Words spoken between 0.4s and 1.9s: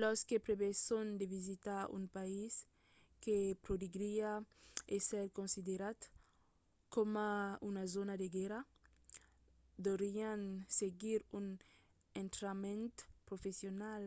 preveson de visitar